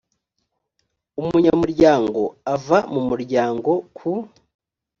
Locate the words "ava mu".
2.55-3.01